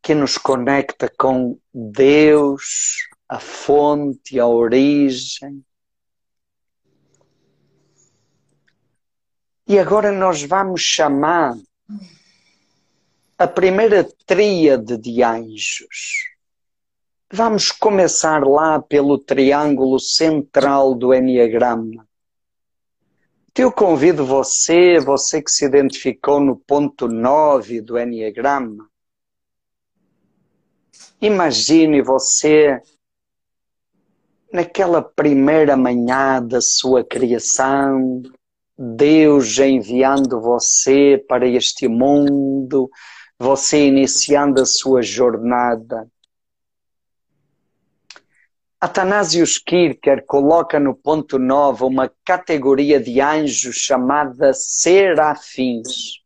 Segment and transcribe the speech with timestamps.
[0.00, 5.64] Que nos conecta com Deus, a fonte, a origem.
[9.66, 11.54] E agora nós vamos chamar
[13.36, 16.26] a primeira tríade de anjos.
[17.30, 22.07] Vamos começar lá pelo triângulo central do Enneagrama.
[23.60, 28.88] Eu convido você, você que se identificou no ponto 9 do Enneagrama,
[31.20, 32.80] imagine você
[34.52, 38.22] naquela primeira manhã da sua criação,
[38.78, 42.88] Deus enviando você para este mundo,
[43.36, 46.08] você iniciando a sua jornada.
[48.80, 56.22] Atanasius Kircher coloca no ponto 9 uma categoria de anjos chamada serafins.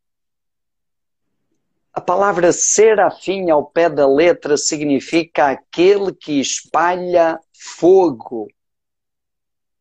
[1.95, 8.48] A palavra serafim ao pé da letra significa aquele que espalha fogo,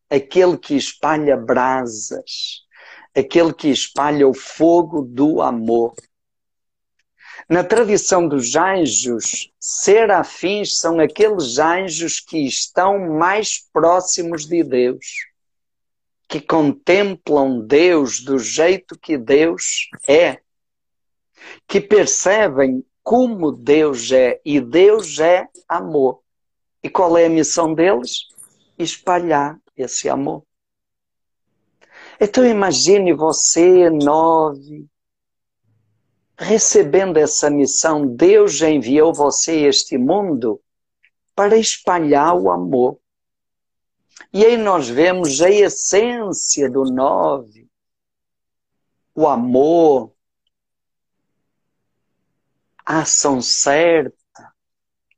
[0.09, 2.66] aquele que espalha brasas,
[3.13, 5.94] aquele que espalha o fogo do amor.
[7.52, 15.27] Na tradição dos anjos, serafins são aqueles anjos que estão mais próximos de Deus,
[16.29, 20.39] que contemplam Deus do jeito que Deus é,
[21.67, 26.22] que percebem como Deus é, e Deus é amor.
[26.81, 28.29] E qual é a missão deles?
[28.79, 30.41] Espalhar esse amor.
[32.17, 34.89] Então imagine você, nove,
[36.42, 40.59] recebendo essa missão, Deus já enviou você a este mundo
[41.36, 43.00] para espalhar o amor.
[44.34, 47.69] E aí nós vemos a essência do nove,
[49.14, 50.12] o amor,
[52.86, 54.16] a ação certa,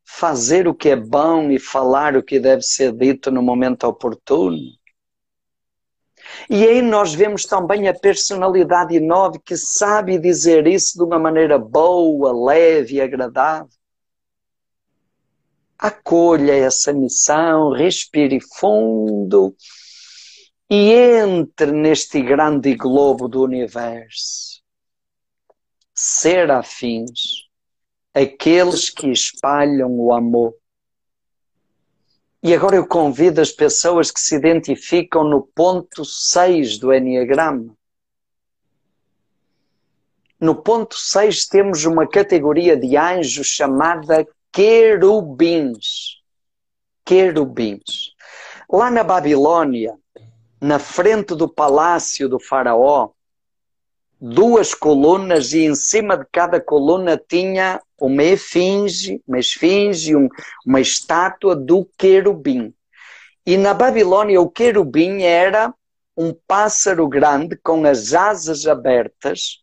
[0.03, 4.59] fazer o que é bom e falar o que deve ser dito no momento oportuno.
[6.49, 11.57] E aí nós vemos também a personalidade nove que sabe dizer isso de uma maneira
[11.57, 13.69] boa, leve e agradável.
[15.77, 19.55] Acolha essa missão, respire fundo
[20.69, 24.61] e entre neste grande globo do universo.
[25.93, 27.47] Serafins,
[28.13, 30.55] aqueles que espalham o amor
[32.43, 37.73] e agora eu convido as pessoas que se identificam no ponto 6 do Enneagrama.
[40.37, 46.21] No ponto 6 temos uma categoria de anjos chamada querubins.
[47.05, 48.11] Querubins.
[48.69, 49.97] Lá na Babilônia,
[50.59, 53.11] na frente do palácio do faraó,
[54.19, 60.27] duas colunas e em cima de cada coluna tinha uma esfinge, uma esfinge, um,
[60.65, 62.73] uma estátua do querubim.
[63.45, 65.73] E na Babilônia o querubim era
[66.15, 69.59] um pássaro grande com as asas abertas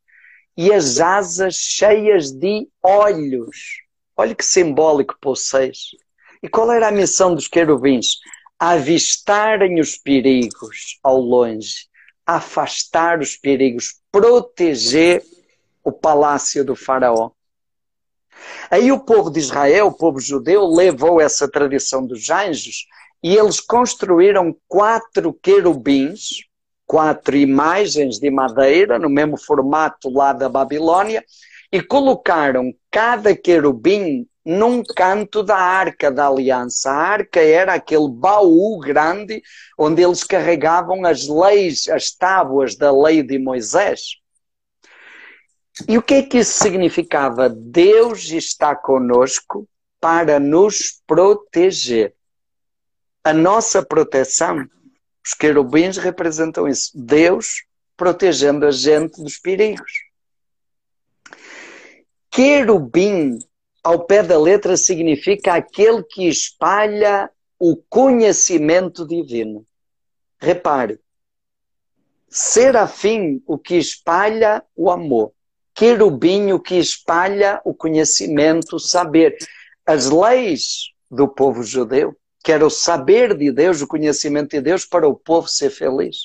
[0.56, 3.80] e as asas cheias de olhos.
[4.16, 5.78] Olha que simbólico para vocês.
[6.42, 8.18] E qual era a missão dos querubins?
[8.58, 11.90] Avistarem os perigos ao longe
[12.30, 15.24] afastar os perigos, proteger
[15.82, 17.30] o palácio do faraó.
[18.70, 22.86] Aí o povo de Israel, o povo judeu, levou essa tradição dos anjos
[23.22, 26.44] e eles construíram quatro querubins,
[26.86, 31.24] quatro imagens de madeira, no mesmo formato lá da Babilônia,
[31.70, 36.90] e colocaram cada querubim num canto da arca da aliança.
[36.90, 39.42] A arca era aquele baú grande
[39.78, 44.16] onde eles carregavam as leis, as tábuas da lei de Moisés.
[45.88, 47.48] E o que é que isso significava?
[47.48, 49.68] Deus está conosco
[50.00, 52.14] para nos proteger.
[53.22, 54.66] A nossa proteção,
[55.24, 56.90] os querubins representam isso.
[56.94, 57.64] Deus
[57.96, 59.92] protegendo a gente dos perigos.
[62.30, 63.38] Querubim
[63.82, 69.66] ao pé da letra significa aquele que espalha o conhecimento divino.
[70.38, 70.98] Repare,
[72.28, 75.32] serafim, o que espalha o amor.
[75.74, 79.36] Querubim, o que espalha o conhecimento, o saber.
[79.86, 84.84] As leis do povo judeu, que era o saber de Deus, o conhecimento de Deus
[84.84, 86.16] para o povo ser feliz.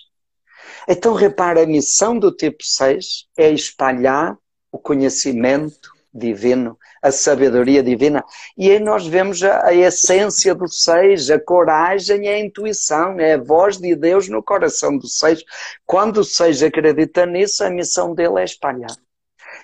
[0.87, 4.37] Então, repare, a missão do tipo 6 é espalhar
[4.71, 8.23] o conhecimento divino, a sabedoria divina.
[8.57, 13.33] E aí nós vemos a, a essência do seis, a coragem e a intuição, é
[13.33, 15.43] a voz de Deus no coração do seis.
[15.85, 18.95] Quando o seis acredita nisso, a missão dele é espalhar.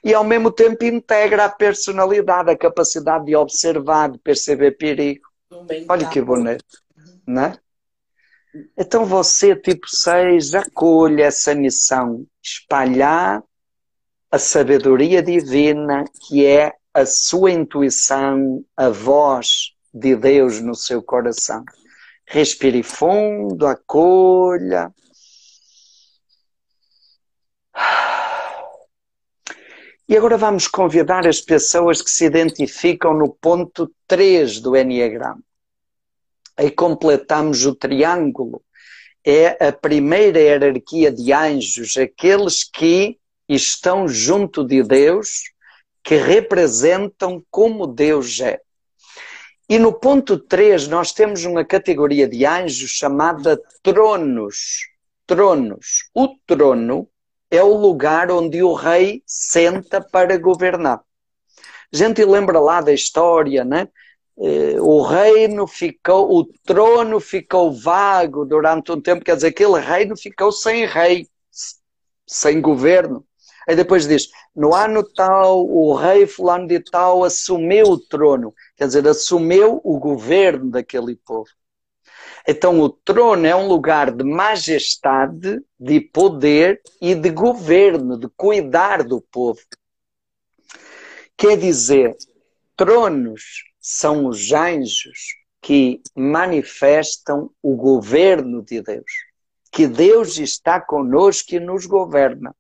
[0.03, 5.27] E ao mesmo tempo integra a personalidade, a capacidade de observar, de perceber perigo.
[5.88, 6.65] Olha que bonito,
[7.27, 7.57] não é?
[8.77, 13.42] Então você, tipo 6, acolhe essa missão, espalhar
[14.30, 21.63] a sabedoria divina que é a sua intuição, a voz de Deus no seu coração.
[22.25, 24.92] Respire fundo, acolha.
[30.11, 35.41] E agora vamos convidar as pessoas que se identificam no ponto 3 do Enneagrama.
[36.57, 38.61] Aí completamos o triângulo.
[39.25, 43.17] É a primeira hierarquia de anjos, aqueles que
[43.47, 45.43] estão junto de Deus,
[46.03, 48.59] que representam como Deus é.
[49.69, 54.89] E no ponto 3 nós temos uma categoria de anjos chamada tronos.
[55.25, 56.09] Tronos.
[56.13, 57.07] O trono
[57.51, 61.01] é o lugar onde o rei senta para governar.
[61.94, 63.89] A gente lembra lá da história, né?
[64.39, 70.15] Eh, o reino ficou, o trono ficou vago durante um tempo, quer dizer, aquele reino
[70.18, 71.27] ficou sem rei,
[72.25, 73.25] sem governo.
[73.68, 78.88] Aí depois diz: no ano tal, o rei fulano de tal assumiu o trono, quer
[78.88, 81.50] dizer, assumiu o governo daquele povo.
[82.47, 89.03] Então o trono é um lugar de majestade, de poder e de governo, de cuidar
[89.03, 89.61] do povo.
[91.38, 92.15] Quer dizer,
[92.75, 99.11] tronos são os anjos que manifestam o governo de Deus.
[99.71, 102.55] Que Deus está conosco e nos governa.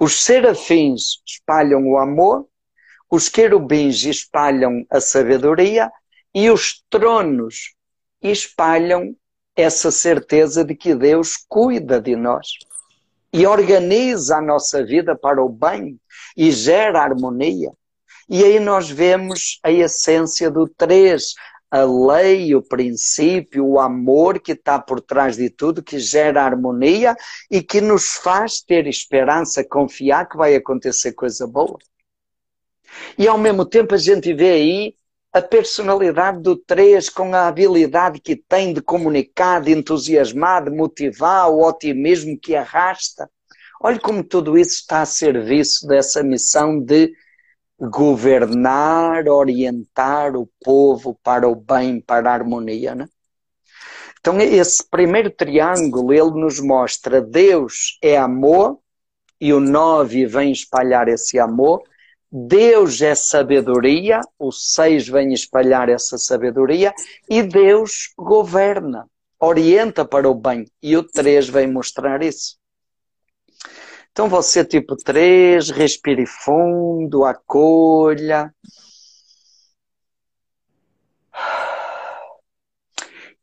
[0.00, 2.46] Os serafins espalham o amor,
[3.10, 5.90] os querubins espalham a sabedoria
[6.34, 7.74] e os tronos
[8.22, 9.14] espalham
[9.56, 12.48] essa certeza de que Deus cuida de nós
[13.32, 15.98] e organiza a nossa vida para o bem
[16.36, 17.70] e gera harmonia.
[18.28, 21.34] E aí nós vemos a essência do três,
[21.70, 27.16] a lei, o princípio, o amor que está por trás de tudo, que gera harmonia
[27.50, 31.78] e que nos faz ter esperança, confiar que vai acontecer coisa boa.
[33.18, 34.94] E ao mesmo tempo a gente vê aí
[35.32, 41.50] a personalidade do 3 com a habilidade que tem de comunicar, de entusiasmar, de motivar,
[41.50, 43.30] o otimismo que arrasta.
[43.80, 47.12] Olha como tudo isso está a serviço dessa missão de
[47.78, 52.94] governar, orientar o povo para o bem, para a harmonia.
[52.94, 53.08] Né?
[54.18, 58.80] Então, esse primeiro triângulo, ele nos mostra Deus é amor,
[59.40, 61.82] e o nove vem espalhar esse amor.
[62.30, 66.92] Deus é sabedoria, o seis vem espalhar essa sabedoria,
[67.28, 69.08] e Deus governa,
[69.40, 72.58] orienta para o bem, e o três vem mostrar isso.
[74.12, 78.52] Então você, tipo 3, respire fundo, acolha.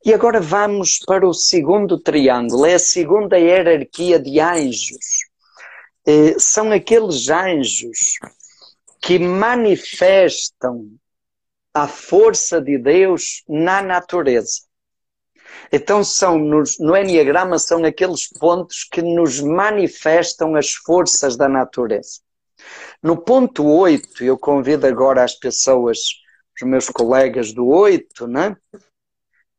[0.04, 5.26] E agora vamos para o segundo triângulo, é a segunda hierarquia de anjos.
[6.06, 8.20] Eh, são aqueles anjos
[9.06, 10.90] que manifestam
[11.72, 14.62] a força de Deus na natureza.
[15.72, 22.20] Então são nos, no Enneagrama são aqueles pontos que nos manifestam as forças da natureza.
[23.04, 26.00] No ponto 8, eu convido agora as pessoas,
[26.60, 28.58] os meus colegas do 8, né?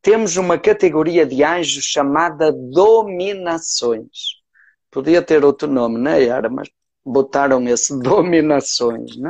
[0.01, 4.41] temos uma categoria de anjos chamada dominações.
[4.91, 6.49] Podia ter outro nome, não era?
[6.49, 6.67] Mas
[7.07, 9.15] botaram esse dominações.
[9.17, 9.29] Né?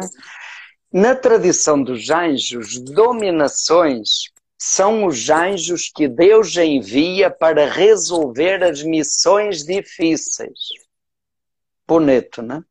[0.91, 9.63] Na tradição dos anjos, dominações são os anjos que Deus envia para resolver as missões
[9.63, 10.59] difíceis.
[11.87, 12.63] Bonito, né?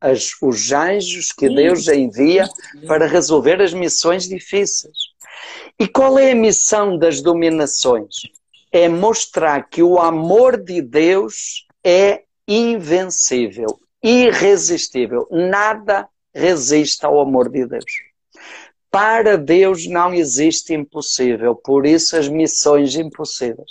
[0.00, 2.48] As, os anjos que Deus envia
[2.86, 4.96] para resolver as missões difíceis.
[5.78, 8.16] E qual é a missão das dominações?
[8.72, 15.28] É mostrar que o amor de Deus é invencível, irresistível.
[15.30, 17.84] Nada resiste ao amor de Deus.
[18.90, 23.70] Para Deus não existe impossível, por isso as missões impossíveis.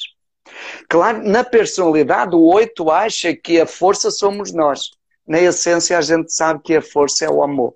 [0.88, 4.92] Claro, na personalidade, o oito acha que a força somos nós.
[5.28, 7.76] Na essência, a gente sabe que a força é o amor.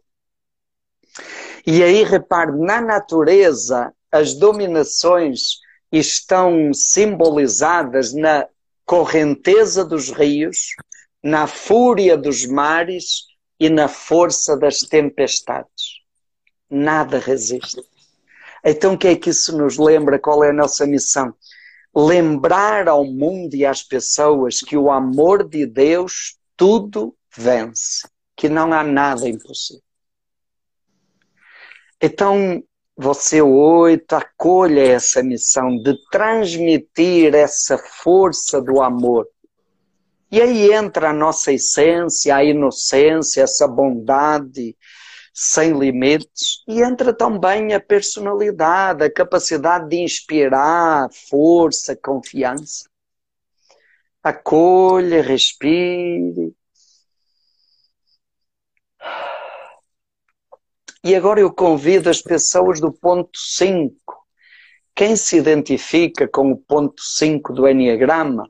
[1.67, 5.60] E aí, repare, na natureza, as dominações
[5.91, 8.48] estão simbolizadas na
[8.93, 10.75] correnteza dos rios,
[11.23, 13.23] na fúria dos mares
[13.59, 16.03] e na força das tempestades
[16.69, 17.81] nada resiste.
[18.63, 20.19] Então, o que é que isso nos lembra?
[20.19, 21.33] Qual é a nossa missão?
[21.95, 28.07] Lembrar ao mundo e às pessoas que o amor de Deus tudo vence.
[28.35, 29.81] que não há nada impossível.
[32.00, 32.63] Então,
[32.95, 39.27] você hoje acolha essa missão de transmitir essa força do amor.
[40.31, 44.75] E aí entra a nossa essência, a inocência, essa bondade
[45.33, 52.88] sem limites, e entra também a personalidade, a capacidade de inspirar força, confiança.
[54.21, 56.53] Acolha, respire.
[61.03, 63.95] E agora eu convido as pessoas do ponto 5.
[64.95, 68.50] Quem se identifica com o ponto 5 do Enneagrama,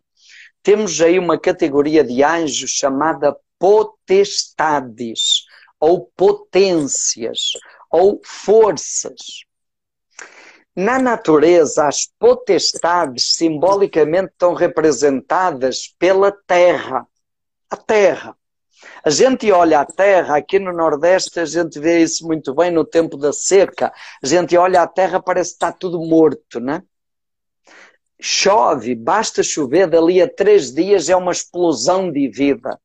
[0.62, 5.45] temos aí uma categoria de anjos chamada potestades,
[5.79, 7.53] ou potências,
[7.89, 9.45] ou forças.
[10.75, 17.07] Na natureza, as potestades simbolicamente estão representadas pela terra.
[17.69, 18.38] A terra.
[19.03, 22.85] A gente olha a terra, aqui no Nordeste a gente vê isso muito bem no
[22.85, 23.91] tempo da seca.
[24.21, 26.81] A gente olha a terra, parece que está tudo morto, né?
[28.19, 32.79] Chove, basta chover, dali a três dias é uma explosão de vida.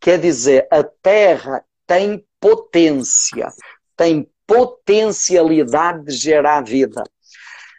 [0.00, 3.48] Quer dizer, a terra tem potência,
[3.96, 7.04] tem potencialidade de gerar vida.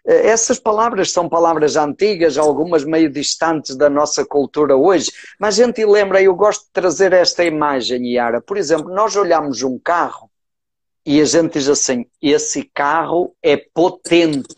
[0.09, 5.65] Eh, essas palavras são palavras antigas, algumas meio distantes da nossa cultura hoje, mas a
[5.65, 8.41] gente lembra, eu gosto de trazer esta imagem, Yara.
[8.41, 10.29] Por exemplo, nós olhamos um carro
[11.05, 14.55] e a gente diz assim: esse carro é potente.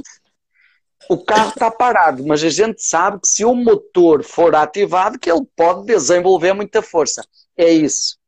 [1.09, 5.29] O carro está parado, mas a gente sabe que se o motor for ativado, que
[5.29, 7.21] ele pode desenvolver muita força.
[7.57, 8.20] É isso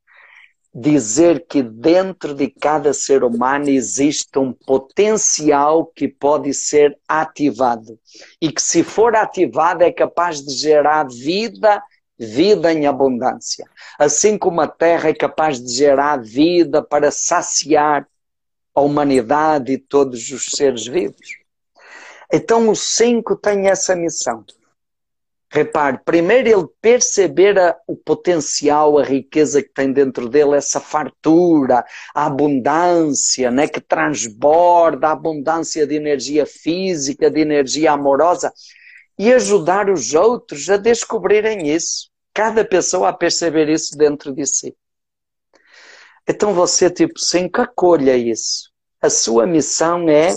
[0.73, 7.99] dizer que dentro de cada ser humano existe um potencial que pode ser ativado
[8.41, 11.83] e que se for ativado é capaz de gerar vida,
[12.17, 13.65] vida em abundância.
[13.99, 18.07] Assim como a terra é capaz de gerar vida para saciar
[18.73, 21.37] a humanidade e todos os seres vivos.
[22.31, 24.43] Então o 5 tem essa missão
[25.55, 31.85] Repare, primeiro ele perceber a, o potencial, a riqueza que tem dentro dele, essa fartura,
[32.11, 38.51] a abundância, né, que transborda, a abundância de energia física, de energia amorosa,
[39.15, 42.09] e ajudar os outros a descobrirem isso.
[42.33, 44.75] Cada pessoa a perceber isso dentro de si.
[46.27, 48.71] Então você, tipo 5, acolha isso.
[48.99, 50.35] A sua missão é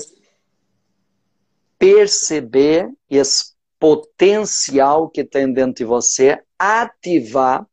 [1.78, 7.66] perceber esse potencial que tem dentro de você, ativar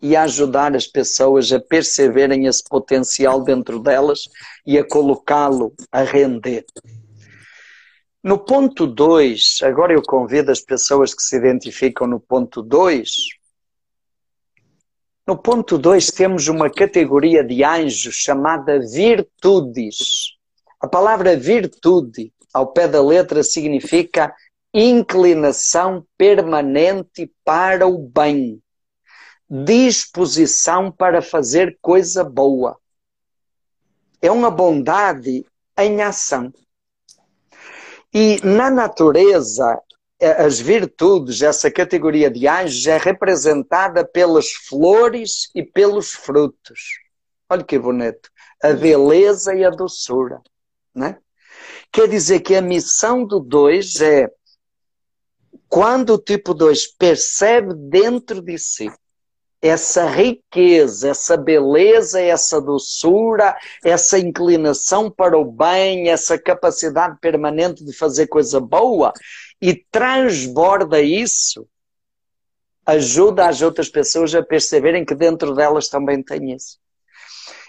[0.00, 4.28] e ajudar as pessoas a perceberem esse potencial dentro delas
[4.66, 6.64] e a colocá-lo a render.
[8.22, 13.08] No ponto 2, agora eu convido as pessoas que se identificam no ponto 2.
[15.26, 20.34] No ponto 2 temos uma categoria de anjos chamada virtudes.
[20.80, 24.34] A palavra virtude, ao pé da letra, significa
[24.78, 28.62] inclinação permanente para o bem,
[29.48, 32.78] disposição para fazer coisa boa.
[34.20, 35.46] É uma bondade
[35.78, 36.52] em ação.
[38.12, 39.80] E na natureza,
[40.20, 46.98] eh, as virtudes, essa categoria de anjos, é representada pelas flores e pelos frutos.
[47.48, 48.28] Olha que bonito.
[48.62, 50.42] A beleza e a doçura.
[50.94, 51.18] Né?
[51.90, 54.30] Quer dizer que a missão do dois é
[55.68, 58.90] quando o tipo 2 percebe dentro de si
[59.60, 67.92] essa riqueza, essa beleza, essa doçura, essa inclinação para o bem, essa capacidade permanente de
[67.92, 69.12] fazer coisa boa
[69.60, 71.66] e transborda isso,
[72.84, 76.78] ajuda as outras pessoas a perceberem que dentro delas também tem isso.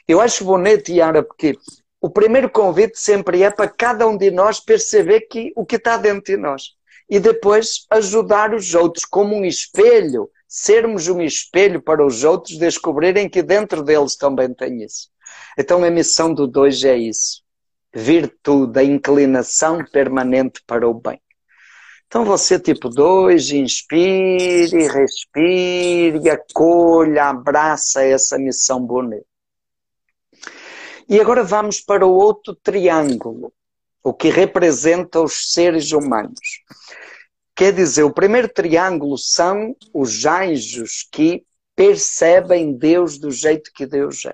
[0.07, 1.57] Eu acho bonito, Yara, porque
[1.99, 5.97] o primeiro convite sempre é para cada um de nós perceber que o que está
[5.97, 6.77] dentro de nós
[7.09, 13.29] e depois ajudar os outros como um espelho, sermos um espelho para os outros descobrirem
[13.29, 15.09] que dentro deles também tem isso.
[15.57, 17.41] Então a missão do dois é isso.
[17.93, 21.21] Virtude, a inclinação permanente para o bem.
[22.07, 29.25] Então você, tipo dois, inspire, respire, acolha, abraça essa missão bonita.
[31.09, 33.51] E agora vamos para o outro triângulo,
[34.07, 36.63] o que representa os seres humanos.
[37.53, 41.45] Quer dizer, o primeiro triângulo são os anjos que
[41.75, 44.33] percebem Deus do jeito que Deus é.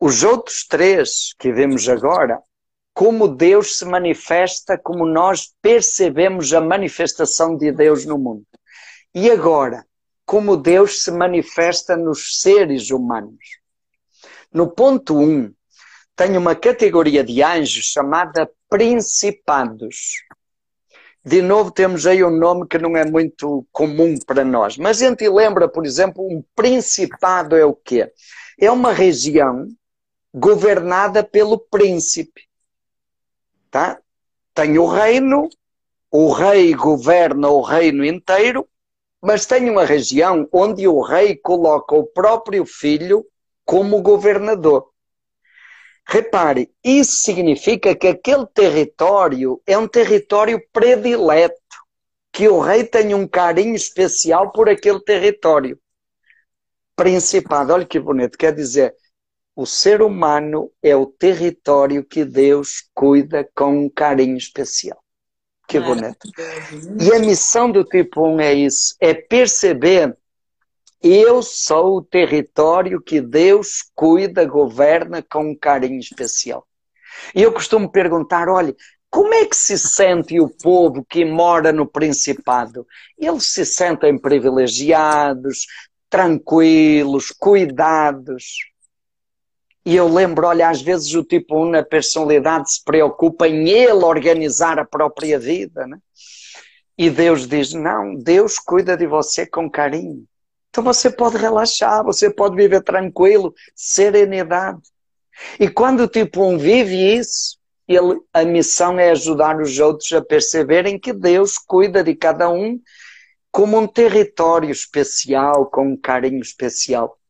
[0.00, 2.40] Os outros três que vemos agora,
[2.94, 8.46] como Deus se manifesta, como nós percebemos a manifestação de Deus no mundo.
[9.14, 9.84] E agora,
[10.24, 13.60] como Deus se manifesta nos seres humanos.
[14.50, 15.54] No ponto 1, um,
[16.16, 20.22] tem uma categoria de anjos chamada principados.
[21.24, 24.76] De novo, temos aí um nome que não é muito comum para nós.
[24.76, 28.12] Mas a gente lembra, por exemplo, um principado é o quê?
[28.60, 29.66] É uma região
[30.32, 32.42] governada pelo príncipe.
[33.70, 33.98] Tá?
[34.52, 35.48] Tem o reino,
[36.10, 38.68] o rei governa o reino inteiro,
[39.20, 43.26] mas tem uma região onde o rei coloca o próprio filho
[43.64, 44.93] como governador.
[46.06, 51.54] Repare, isso significa que aquele território é um território predileto,
[52.32, 55.78] que o rei tem um carinho especial por aquele território.
[56.94, 58.94] Principado, olha que bonito, quer dizer,
[59.56, 65.02] o ser humano é o território que Deus cuida com um carinho especial.
[65.66, 66.28] Que bonito.
[67.00, 70.16] E a missão do tipo 1 é isso, é perceber
[71.06, 76.66] eu sou o território que Deus cuida, governa com um carinho especial.
[77.34, 78.74] E eu costumo perguntar: olha,
[79.10, 82.86] como é que se sente o povo que mora no Principado?
[83.18, 85.66] Eles se sentem privilegiados,
[86.08, 88.44] tranquilos, cuidados.
[89.86, 94.04] E eu lembro, olha, às vezes o tipo 1 na personalidade se preocupa em ele
[94.04, 95.98] organizar a própria vida, né?
[96.96, 100.24] E Deus diz: não, Deus cuida de você com carinho.
[100.74, 104.82] Então você pode relaxar, você pode viver tranquilo, serenidade.
[105.60, 110.20] E quando o tipo 1 vive isso, ele, a missão é ajudar os outros a
[110.20, 112.80] perceberem que Deus cuida de cada um
[113.52, 117.20] como um território especial, com um carinho especial.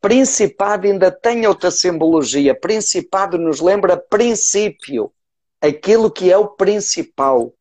[0.00, 2.54] Principado ainda tem outra simbologia.
[2.54, 5.12] Principado nos lembra princípio,
[5.60, 7.52] aquilo que é o principal.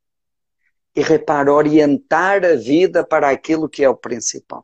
[0.95, 4.63] E repara, orientar a vida para aquilo que é o principal.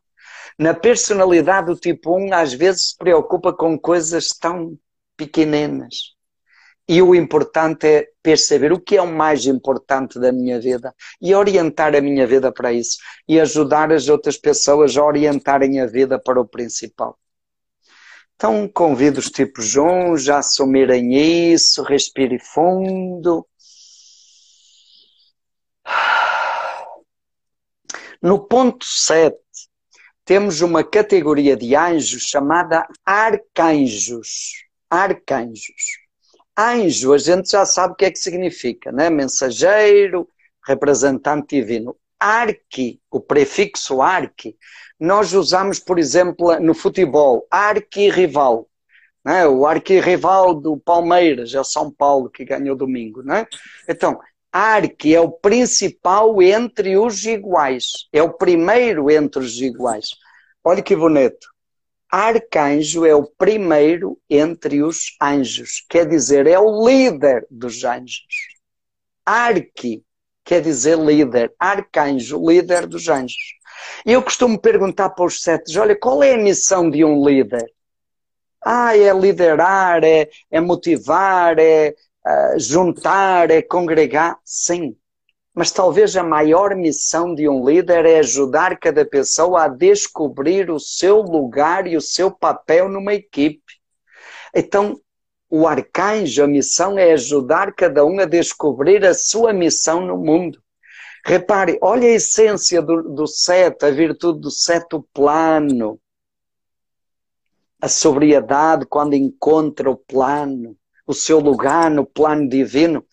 [0.60, 4.78] Na personalidade do tipo 1, às vezes se preocupa com coisas tão
[5.16, 6.14] pequeninas.
[6.86, 11.34] E o importante é perceber o que é o mais importante da minha vida e
[11.34, 12.98] orientar a minha vida para isso.
[13.26, 17.18] E ajudar as outras pessoas a orientarem a vida para o principal.
[18.36, 23.48] Então convido os tipos 1 já a assumirem isso, respire fundo.
[28.22, 29.38] No ponto 7,
[30.30, 34.64] temos uma categoria de anjos chamada arcanjos.
[34.88, 35.98] Arcanjos.
[36.56, 39.10] Anjo, a gente já sabe o que é que significa, né?
[39.10, 40.30] Mensageiro,
[40.68, 41.98] representante divino.
[42.20, 44.56] Arque, o prefixo arque,
[45.00, 48.70] nós usamos, por exemplo, no futebol, arqui-rival.
[49.26, 49.48] Né?
[49.48, 53.24] O arqui-rival do Palmeiras é São Paulo que ganhou domingo.
[53.24, 53.48] Né?
[53.88, 54.20] Então,
[54.52, 58.08] Arque é o principal entre os iguais.
[58.12, 60.10] É o primeiro entre os iguais.
[60.64, 61.48] Olha que bonito.
[62.12, 65.86] Arcanjo é o primeiro entre os anjos.
[65.88, 68.26] Quer dizer, é o líder dos anjos.
[69.24, 70.04] Arque
[70.44, 71.54] quer dizer líder.
[71.60, 73.60] Arcanjo, líder dos anjos.
[74.04, 77.72] E eu costumo perguntar para os setes: olha, qual é a missão de um líder?
[78.66, 81.94] Ah, é liderar, é, é motivar, é,
[82.58, 84.96] juntar, é congregar, sim.
[85.54, 90.80] Mas talvez a maior missão de um líder é ajudar cada pessoa a descobrir o
[90.80, 93.74] seu lugar e o seu papel numa equipe.
[94.56, 95.00] Então,
[95.50, 100.62] o arcanjo, a missão é ajudar cada um a descobrir a sua missão no mundo.
[101.26, 106.00] Repare, olha a essência do, do seto, a virtude do seto plano.
[107.82, 110.78] A sobriedade quando encontra o plano
[111.10, 113.04] o seu lugar no plano divino.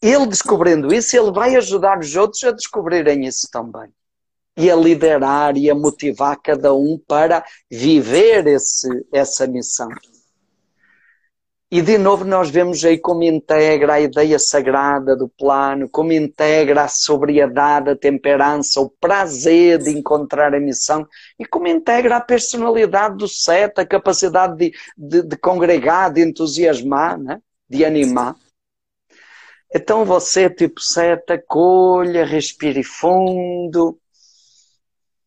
[0.00, 3.92] Ele descobrindo isso, ele vai ajudar os outros a descobrirem isso também.
[4.56, 9.88] E a liderar e a motivar cada um para viver esse, essa missão.
[11.74, 16.84] E de novo nós vemos aí como integra a ideia sagrada do plano, como integra
[16.84, 21.04] a sobriedade, a temperança, o prazer de encontrar a missão
[21.36, 27.18] e como integra a personalidade do sete, a capacidade de, de, de congregar, de entusiasmar,
[27.18, 27.40] né?
[27.68, 28.36] de animar.
[29.74, 33.98] Então você, tipo sete, acolha, respire fundo.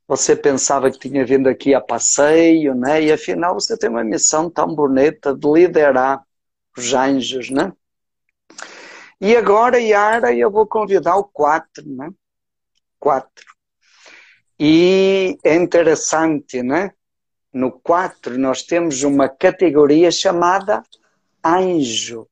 [0.07, 3.03] Você pensava que tinha vindo aqui a passeio, né?
[3.03, 6.25] E afinal você tem uma missão tão bonita de liderar
[6.78, 7.74] os anjos, né?
[9.20, 12.12] E agora, Yara, eu vou convidar o 4, né?
[13.00, 13.46] 4.
[14.60, 16.92] E é interessante, né?
[17.52, 20.84] No 4 nós temos uma categoria chamada
[21.44, 22.28] anjo.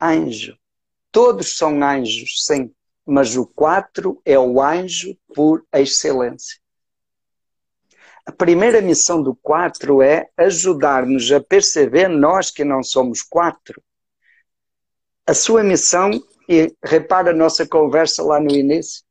[0.00, 0.56] Anjo.
[1.10, 2.70] Todos são anjos, sim,
[3.04, 6.60] mas o 4 é o anjo por excelência.
[8.26, 13.80] A primeira missão do quatro é ajudar-nos a perceber, nós que não somos quatro,
[15.24, 16.10] a sua missão,
[16.48, 19.04] e repara a nossa conversa lá no início,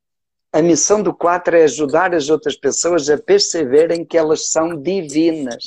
[0.51, 5.63] a missão do quatro é ajudar as outras pessoas a perceberem que elas são divinas.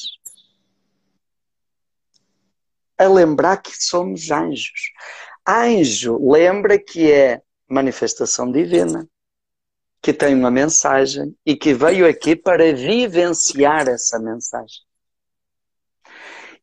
[2.97, 4.91] A lembrar que somos anjos.
[5.47, 9.07] Anjo lembra que é manifestação divina,
[10.01, 14.83] que tem uma mensagem e que veio aqui para vivenciar essa mensagem.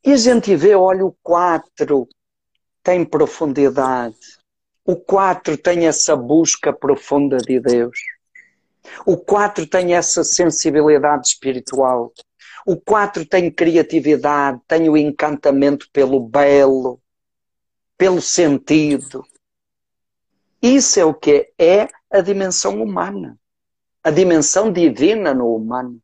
[0.04, 2.08] E a gente vê, olha, o 4
[2.84, 4.16] tem profundidade.
[4.86, 7.98] O 4 tem essa busca profunda de Deus.
[9.06, 12.14] O 4 tem essa sensibilidade espiritual.
[12.66, 17.02] O 4 tem criatividade, tem o encantamento pelo belo,
[17.98, 19.26] pelo sentido.
[20.62, 23.38] Isso é o que é a dimensão humana,
[24.04, 26.00] a dimensão divina no humano.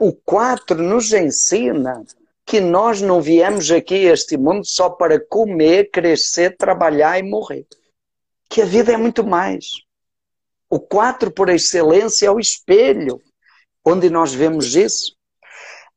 [0.00, 2.04] O 4 nos ensina
[2.44, 7.66] que nós não viemos aqui a este mundo só para comer, crescer, trabalhar e morrer.
[8.48, 9.66] Que a vida é muito mais.
[10.68, 13.20] O 4 por excelência é o espelho,
[13.84, 15.16] onde nós vemos isso.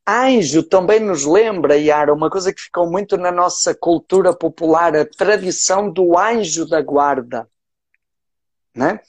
[0.06, 5.04] Anjo também nos lembra, Yara, uma coisa que ficou muito na nossa cultura popular, a
[5.04, 7.48] tradição do anjo da guarda.
[8.76, 9.00] Né?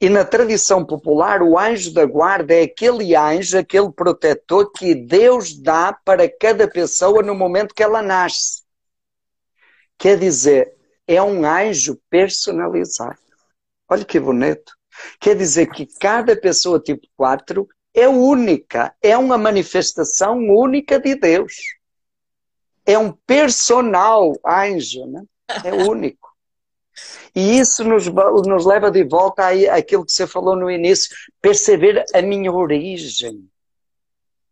[0.00, 5.56] E na tradição popular, o anjo da guarda é aquele anjo, aquele protetor que Deus
[5.56, 8.62] dá para cada pessoa no momento que ela nasce.
[9.96, 10.74] Quer dizer,
[11.06, 13.18] é um anjo personalizado.
[13.88, 14.76] Olha que bonito.
[15.20, 21.54] Quer dizer que cada pessoa tipo 4 é única, é uma manifestação única de Deus.
[22.84, 25.22] É um personal anjo, né?
[25.64, 26.35] é único.
[27.34, 32.22] E isso nos, nos leva de volta àquilo que você falou no início, perceber a
[32.22, 33.48] minha origem.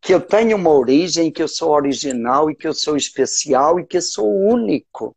[0.01, 3.87] Que eu tenho uma origem, que eu sou original e que eu sou especial e
[3.87, 5.17] que eu sou único.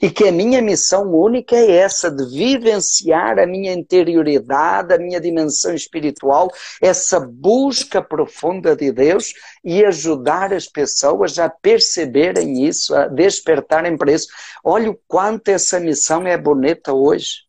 [0.00, 5.20] E que a minha missão única é essa, de vivenciar a minha interioridade, a minha
[5.20, 6.50] dimensão espiritual,
[6.80, 9.32] essa busca profunda de Deus
[9.64, 14.28] e ajudar as pessoas a perceberem isso, a despertarem para isso.
[14.64, 17.42] Olha o quanto essa missão é bonita hoje.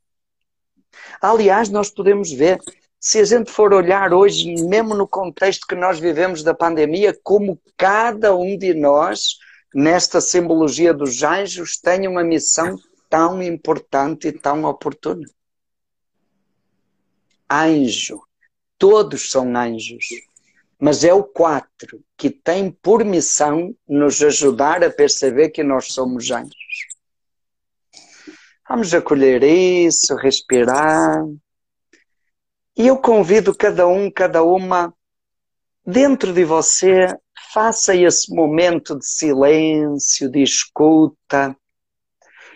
[1.21, 2.59] Aliás, nós podemos ver,
[2.99, 7.59] se a gente for olhar hoje, mesmo no contexto que nós vivemos da pandemia, como
[7.77, 9.37] cada um de nós
[9.73, 12.77] nesta simbologia dos anjos, tem uma missão
[13.09, 15.27] tão importante e tão oportuna.
[17.49, 18.21] Anjo.
[18.77, 20.05] Todos são anjos.
[20.79, 26.29] Mas é o quatro que tem por missão nos ajudar a perceber que nós somos
[26.31, 26.87] anjos.
[28.67, 31.23] Vamos acolher isso, respirar.
[32.75, 34.93] E eu convido cada um, cada uma,
[35.85, 37.15] dentro de você,
[37.53, 41.55] faça esse momento de silêncio, de escuta,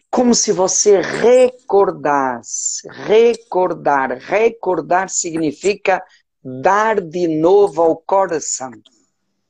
[0.09, 2.87] como se você recordasse.
[2.89, 4.17] Recordar.
[4.17, 6.03] Recordar significa
[6.43, 8.71] dar de novo ao coração.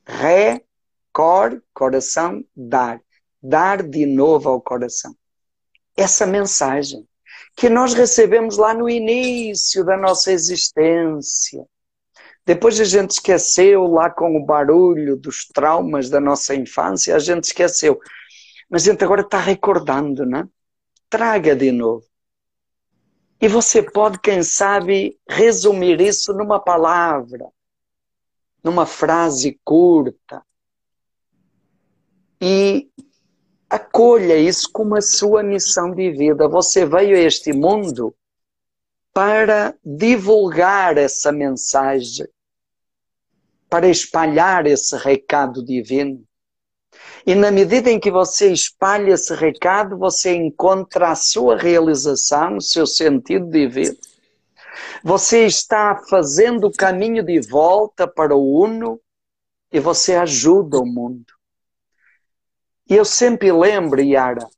[0.04, 3.00] Recor, coração, dar.
[3.42, 5.16] Dar de novo ao coração.
[5.96, 7.08] Essa mensagem
[7.56, 11.64] que nós recebemos lá no início da nossa existência
[12.48, 17.44] depois a gente esqueceu lá com o barulho dos traumas da nossa infância, a gente
[17.44, 18.00] esqueceu.
[18.70, 20.48] Mas a gente agora está recordando, né?
[21.10, 22.06] Traga de novo.
[23.38, 27.50] E você pode, quem sabe, resumir isso numa palavra,
[28.64, 30.42] numa frase curta.
[32.40, 32.88] E
[33.68, 36.48] acolha isso como a sua missão de vida.
[36.48, 38.16] Você veio a este mundo
[39.12, 42.26] para divulgar essa mensagem
[43.68, 46.24] para espalhar esse recado divino.
[47.26, 52.62] E na medida em que você espalha esse recado, você encontra a sua realização, o
[52.62, 53.96] seu sentido de vida.
[55.04, 59.00] Você está fazendo o caminho de volta para o Uno
[59.72, 61.32] e você ajuda o mundo.
[62.88, 64.48] E eu sempre lembro, Yara,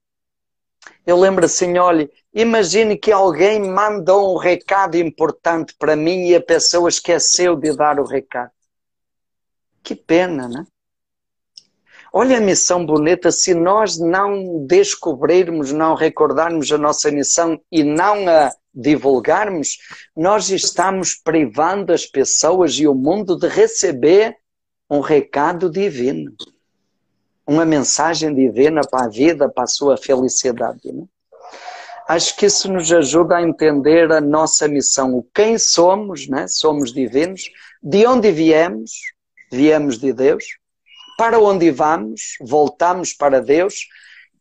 [1.04, 6.40] eu lembro assim, olha, imagine que alguém mandou um recado importante para mim e a
[6.40, 8.52] pessoa esqueceu de dar o recado.
[9.82, 10.66] Que pena, né?
[12.12, 18.28] Olha a missão bonita, se nós não descobrirmos, não recordarmos a nossa missão e não
[18.28, 19.78] a divulgarmos,
[20.16, 24.36] nós estamos privando as pessoas e o mundo de receber
[24.88, 26.34] um recado divino.
[27.46, 30.92] Uma mensagem divina para a vida, para a sua felicidade.
[30.92, 31.04] Né?
[32.08, 36.48] Acho que isso nos ajuda a entender a nossa missão, o quem somos, né?
[36.48, 38.90] somos divinos, de onde viemos,
[39.50, 40.44] Viemos de Deus.
[41.16, 42.36] Para onde vamos?
[42.40, 43.86] Voltamos para Deus.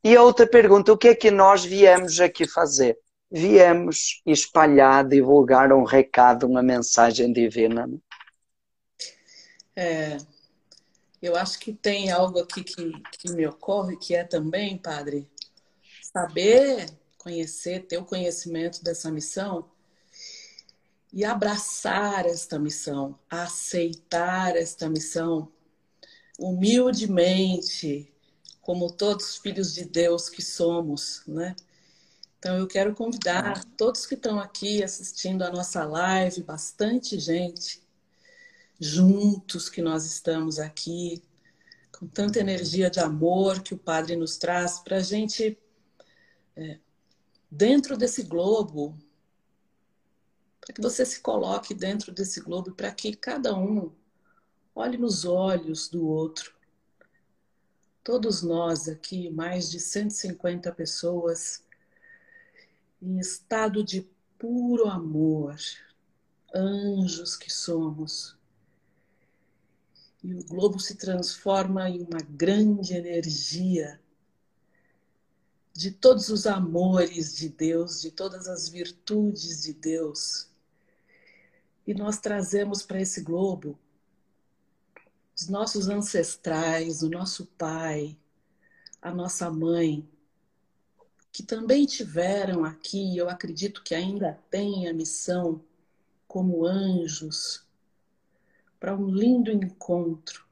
[0.03, 2.97] E a outra pergunta: o que é que nós viemos aqui fazer?
[3.31, 7.89] Viemos espalhar, divulgar um recado, uma mensagem divina.
[9.75, 10.17] É,
[11.21, 15.29] eu acho que tem algo aqui que, que me ocorre, que é também, Padre,
[16.01, 19.69] saber conhecer, ter o conhecimento dessa missão
[21.11, 25.51] e abraçar esta missão, aceitar esta missão
[26.37, 28.13] humildemente,
[28.61, 31.55] como todos filhos de Deus que somos, né?
[32.37, 37.81] Então eu quero convidar todos que estão aqui assistindo a nossa live, bastante gente,
[38.79, 41.21] juntos que nós estamos aqui,
[41.91, 45.57] com tanta energia de amor que o Padre nos traz, para a gente,
[46.55, 46.79] é,
[47.51, 48.97] dentro desse globo,
[50.69, 53.91] para que você se coloque dentro desse globo, para que cada um
[54.75, 56.53] olhe nos olhos do outro.
[58.03, 61.63] Todos nós aqui, mais de 150 pessoas,
[63.01, 65.57] em estado de puro amor,
[66.53, 68.37] anjos que somos,
[70.23, 73.99] e o globo se transforma em uma grande energia
[75.73, 80.47] de todos os amores de Deus, de todas as virtudes de Deus.
[81.89, 83.75] E nós trazemos para esse globo
[85.35, 88.15] os nossos ancestrais, o nosso pai,
[89.01, 90.07] a nossa mãe,
[91.31, 95.65] que também tiveram aqui, eu acredito que ainda têm a missão
[96.27, 97.65] como anjos
[98.79, 100.45] para um lindo encontro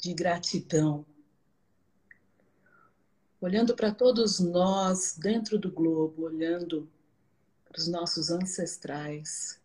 [0.00, 1.06] de gratidão.
[3.40, 6.90] Olhando para todos nós dentro do globo, olhando
[7.64, 9.59] para os nossos ancestrais,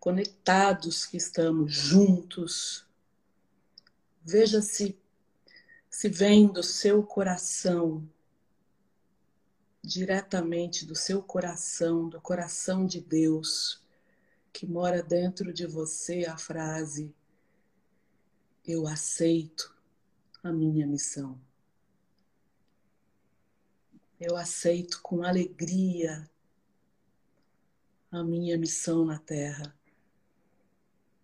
[0.00, 2.84] conectados que estamos juntos.
[4.22, 4.98] Veja se
[5.88, 8.08] se vem do seu coração
[9.82, 13.82] diretamente do seu coração, do coração de Deus,
[14.52, 17.14] que mora dentro de você a frase:
[18.66, 19.74] Eu aceito
[20.42, 21.40] a minha missão.
[24.18, 26.28] Eu aceito com alegria
[28.10, 29.74] a minha missão na Terra,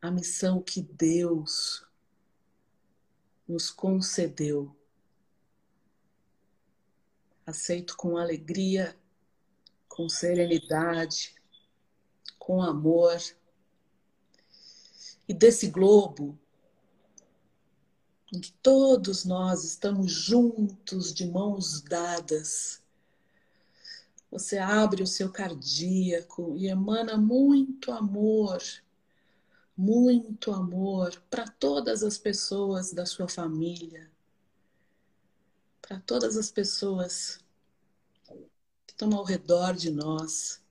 [0.00, 1.84] a missão que Deus
[3.48, 4.76] nos concedeu
[7.46, 8.96] aceito com alegria,
[9.88, 11.34] com serenidade,
[12.38, 13.22] com amor.
[15.28, 16.36] E desse globo,
[18.32, 22.82] em que todos nós estamos juntos, de mãos dadas,
[24.28, 28.60] você abre o seu cardíaco e emana muito amor,
[29.76, 34.10] muito amor para todas as pessoas da sua família,
[35.82, 37.38] para todas as pessoas
[38.86, 40.62] que estão ao redor de nós,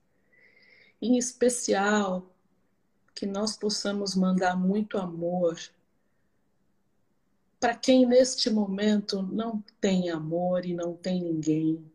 [1.00, 2.34] em especial
[3.14, 5.58] que nós possamos mandar muito amor
[7.58, 11.90] para quem neste momento não tem amor e não tem ninguém.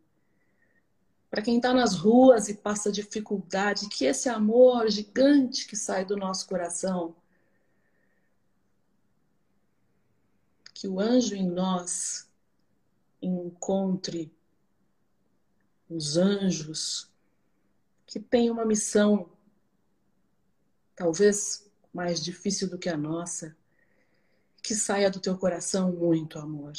[1.32, 6.14] Para quem está nas ruas e passa dificuldade, que esse amor gigante que sai do
[6.14, 7.16] nosso coração,
[10.74, 12.28] que o anjo em nós
[13.22, 14.30] encontre
[15.88, 17.10] os anjos
[18.06, 19.32] que têm uma missão
[20.94, 23.56] talvez mais difícil do que a nossa,
[24.62, 26.74] que saia do teu coração muito amor.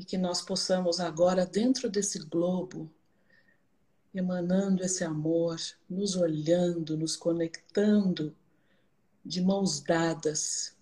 [0.00, 2.90] E que nós possamos agora, dentro desse globo,
[4.14, 5.58] emanando esse amor,
[5.90, 8.34] nos olhando, nos conectando
[9.22, 10.74] de mãos dadas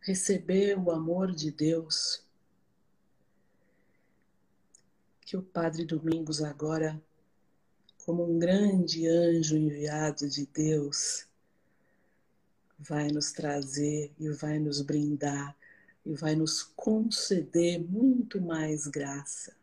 [0.00, 2.24] receber o amor de Deus.
[5.22, 7.02] Que o Padre Domingos agora,
[8.06, 11.26] como um grande anjo enviado de Deus,
[12.78, 15.57] vai nos trazer e vai nos brindar
[16.04, 19.56] e vai nos conceder muito mais graça.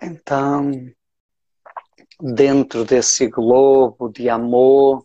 [0.00, 0.70] Então,
[2.20, 5.04] dentro desse globo de amor,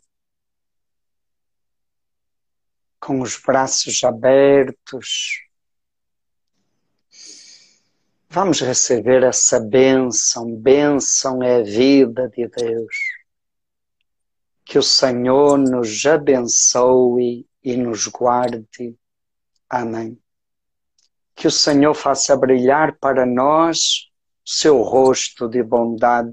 [3.02, 5.51] com os braços abertos.
[8.34, 10.56] Vamos receber essa bênção.
[10.56, 12.96] Bênção é vida de Deus.
[14.64, 18.96] Que o Senhor nos abençoe e nos guarde.
[19.70, 20.18] Amém.
[21.36, 24.10] que o Senhor faça brilhar para nós
[24.46, 26.30] seu rosto de bondade